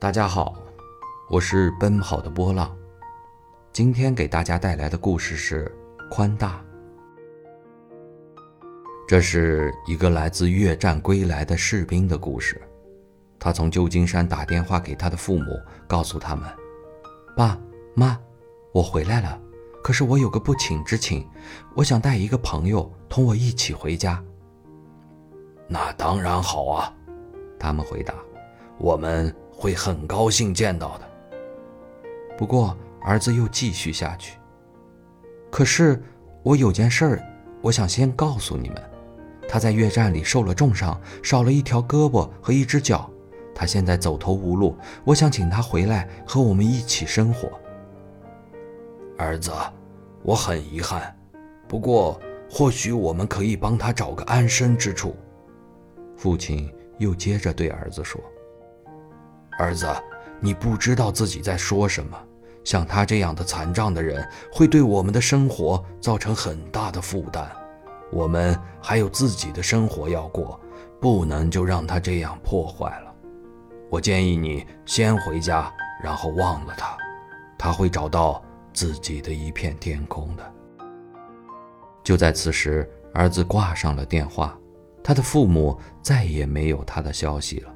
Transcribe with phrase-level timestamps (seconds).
[0.00, 0.56] 大家好，
[1.28, 2.74] 我是奔跑的波浪。
[3.70, 5.70] 今天给大家带来的故事是
[6.10, 6.64] 宽大。
[9.06, 12.58] 这是一个来自越战归来的士兵的故事。
[13.38, 16.48] 他从旧金山打电话给他的父母，告诉他们
[17.36, 17.60] ：“爸
[17.92, 18.18] 妈，
[18.72, 19.38] 我回来了。
[19.84, 21.28] 可是我有个不请之请，
[21.76, 24.24] 我想带一个朋友同我一起回家。”
[25.68, 26.90] 那当然好啊，
[27.58, 28.14] 他们回答
[28.80, 31.08] ：“我们会很高兴见到的。”
[32.36, 34.38] 不过，儿子又继续下去。
[35.50, 36.02] 可是，
[36.42, 37.22] 我有件事儿，
[37.60, 38.82] 我想先告诉你们：
[39.46, 43.10] 他在越战里受了重伤，少了一条胳膊和一只脚，
[43.54, 44.74] 他现在走投无路。
[45.04, 47.50] 我想请他回来和我们一起生活。
[49.18, 49.52] 儿子，
[50.22, 51.14] 我很遗憾，
[51.68, 52.18] 不过
[52.50, 55.14] 或许我们可以帮他找个安身之处。
[56.16, 58.18] 父亲又接着对儿子说
[59.60, 59.86] ：“儿子，
[60.40, 62.18] 你不知道自己在说什么。
[62.64, 67.46] 像他这样的残障的人，会对我们的生活造成很大的负担。
[68.10, 70.58] 我们还有自己的生活要过，
[70.98, 73.14] 不能就让他这样破坏了。
[73.90, 75.70] 我建议你先回家，
[76.02, 76.96] 然后忘了他，
[77.58, 80.52] 他会找到自己的一片天空的。”
[82.02, 84.56] 就在此时，儿子挂上了电话。
[85.02, 87.72] 他的父母再也没有他的消息了。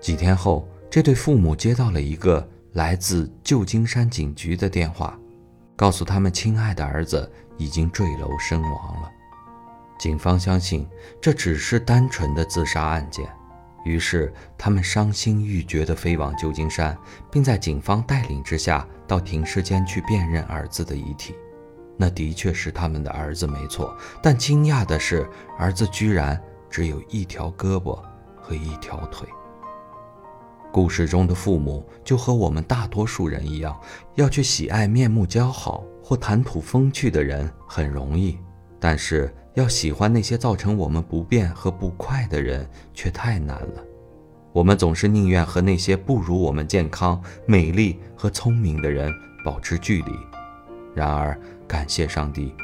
[0.00, 5.18] 几天后，这对父母接到了一个来自旧金山警局的电话，
[5.76, 9.10] 告诉他们亲爱的儿子已经坠楼身亡了。
[9.98, 10.86] 警方相信
[11.20, 13.28] 这只是单纯的自杀案件，
[13.84, 16.96] 于是他们伤心欲绝地飞往旧金山，
[17.30, 21.34] 并在警方带领之下到停尸间去辨认儿子的遗体。
[21.96, 23.94] 那的确是他们的儿子，没错。
[24.22, 28.00] 但惊讶的是，儿子居然只有一条胳膊
[28.40, 29.28] 和一条腿。
[30.78, 33.76] 故事中的父母就和我们大多数人一样，
[34.14, 38.38] 要去喜爱面目姣好或谈吐风趣的人很容易，
[38.78, 42.64] 但是要喜欢那些造成我们不便和不快的人
[42.94, 43.82] 却太难了。
[44.52, 49.12] 我们总是宁愿和那些不如我们健康、美丽和聪明的人
[49.44, 50.12] 保持距离。
[50.94, 51.36] 然而。
[51.66, 52.54] 感谢上帝，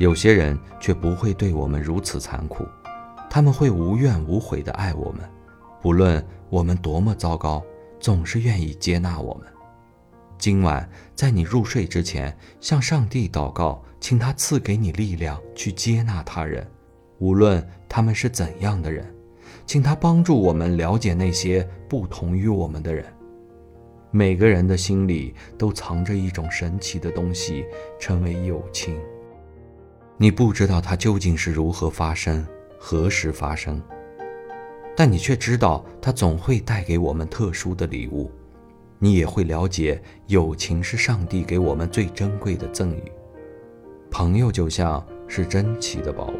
[0.00, 2.66] 有些人却不会对我们如此残酷，
[3.30, 5.20] 他们会无怨无悔地爱我们，
[5.80, 7.64] 不论我们多么糟糕，
[8.00, 9.46] 总是愿意接纳我们。
[10.38, 16.66] 今晚在你入睡之前，向上帝祷告，请他赐给你力量去接纳他人，
[17.18, 19.14] 无论他们是怎样的人，
[19.66, 23.04] 请他帮助我们了解那些不同于我们的人。
[24.10, 27.64] 每个人的心里都藏着一种神奇的东西，
[28.00, 28.98] 称为友情。
[30.16, 32.44] 你不知道它究竟是如何发生、
[32.78, 33.80] 何时发生，
[34.96, 38.30] 但你却知道它总会带给我们特殊的礼物。
[38.98, 43.02] 你也会了解，友情是上帝给我们最珍贵的赠予。
[44.10, 46.36] 朋友就像是珍奇的宝物，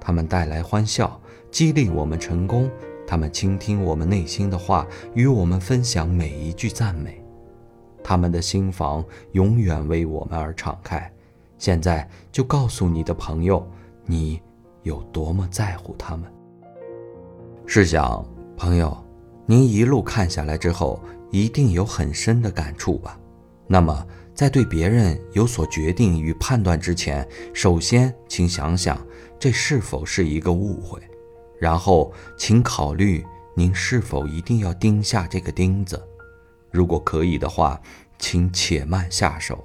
[0.00, 1.20] 他们带来欢笑，
[1.50, 2.68] 激励我们成功。
[3.06, 7.22] 他们倾听我们内心的话，与我们分享每一句赞美。
[8.02, 11.12] 他们的心房永远为我们而敞开。
[11.58, 13.64] 现在就告诉你的朋友，
[14.06, 14.40] 你
[14.82, 16.39] 有多么在乎他们。
[17.72, 18.26] 试想，
[18.56, 19.00] 朋友，
[19.46, 21.00] 您一路看下来之后，
[21.30, 23.16] 一定有很深的感触吧？
[23.68, 24.04] 那么，
[24.34, 29.00] 在对别人有所决定与判断之前，首先请想想，
[29.38, 31.00] 这是否是一个误会。
[31.60, 36.02] 然后，请考虑您是否一定要钉下这个钉子。
[36.72, 37.80] 如果可以的话，
[38.18, 39.64] 请且慢下手，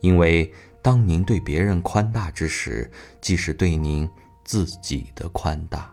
[0.00, 0.48] 因为
[0.80, 2.88] 当您对别人宽大之时，
[3.20, 4.08] 即是对您
[4.44, 5.92] 自己的宽大。